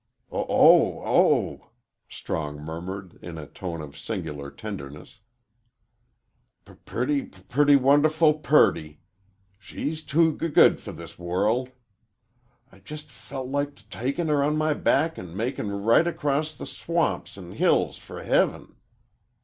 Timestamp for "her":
14.29-14.41